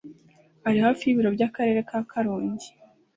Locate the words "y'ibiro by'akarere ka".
1.05-1.99